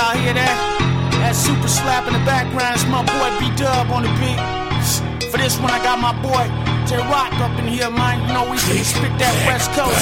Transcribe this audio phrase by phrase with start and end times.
[0.00, 0.56] Hear that?
[1.20, 4.40] That super slap in the background is my boy B Dub on the beat.
[5.28, 6.48] For this one, I got my boy
[6.88, 8.24] J Rock up in here, man.
[8.24, 10.00] You know we can spit that West Coast.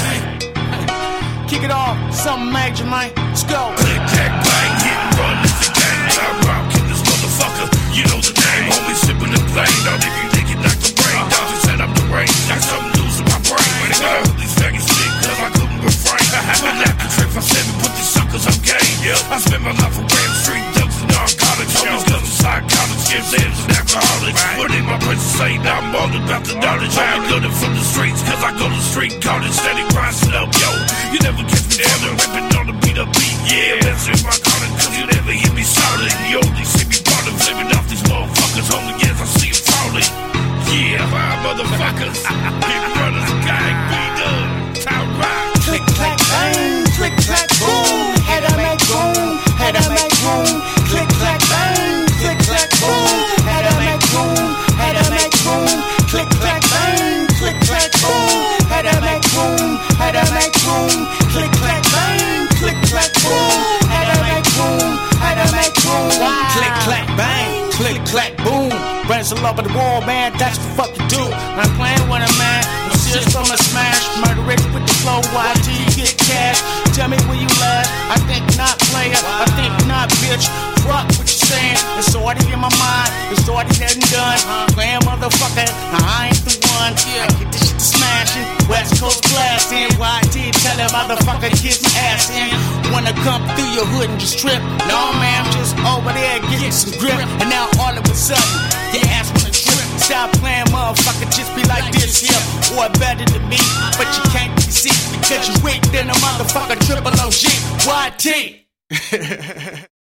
[1.50, 3.10] Kick it off, something major, man.
[3.14, 3.74] Let's go.
[3.74, 6.02] Click, clack, bang, hit run, it's a gang.
[6.14, 8.70] I rock in this motherfucker, you know the name.
[8.70, 11.78] Homie sipping the plane, now if you think you knock the brain, down to set
[11.82, 12.30] up the rain.
[12.46, 13.70] Got something loose in my brain.
[13.82, 16.26] When I got these faggots sick, cause I couldn't refrain.
[16.64, 18.96] One after trip, I said, put these suckers on game.
[19.04, 19.72] Yeah, I spent my
[24.98, 26.90] My place say, now I'm all about the knowledge.
[26.98, 30.70] I'm learning from the streets, cause I go to street college, steady rising up, yo.
[31.14, 33.78] You never catch me down and rapping on the beat up beat, yeah.
[33.78, 36.10] That's in my calling, cause you never hear me solid.
[36.26, 40.08] You only see me ballin', flipping off these motherfuckers, homie, yes, I see them falling.
[40.66, 42.18] Yeah, five motherfuckers,
[42.66, 44.46] big brothers, gang, beat up,
[44.82, 45.46] town rock.
[45.62, 48.18] Click, clack, bang, click, clack, boom.
[48.26, 50.77] Head to make room, head to make room.
[67.78, 68.74] Click, clack, boom.
[69.06, 70.34] Wrestle up at the wall, man.
[70.36, 71.22] That's the fuck you do.
[71.22, 72.62] I'm playing with a man.
[72.90, 74.02] It's just from a smash.
[74.20, 75.22] Murder it with the flow.
[75.32, 76.58] YG get cash.
[76.92, 77.88] Tell me where you last.
[78.10, 79.16] I think not, player.
[79.16, 80.44] I think not, bitch.
[80.84, 81.78] Fuck what you saying.
[81.96, 83.10] It's already in my mind.
[83.32, 84.38] It's already dead and done.
[84.74, 85.70] Playing motherfucker.
[85.94, 86.92] I ain't the one.
[86.98, 88.46] I get this shit smashing.
[88.68, 89.88] West Coast blasting.
[89.96, 90.27] YG
[90.78, 91.50] that motherfucker
[91.82, 92.54] my ass in.
[92.94, 94.62] Wanna come through your hood and just trip?
[94.86, 95.42] No, man.
[95.42, 97.18] I'm just over there getting some grip.
[97.42, 98.46] And now all of a sudden,
[98.94, 99.82] your ass wanna trip.
[99.98, 101.26] Stop playing, motherfucker.
[101.34, 102.38] Just be like this here,
[102.78, 103.58] or better than me.
[103.98, 106.78] But you can't see because you weak than a motherfucker.
[106.86, 107.42] Triple OG,
[107.84, 108.26] YT.